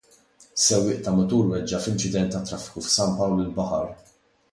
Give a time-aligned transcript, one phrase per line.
[0.67, 3.93] Sewwieq ta' mutur weġġa' f'inċident tat-traffiku f'San Pawl il-Baħar.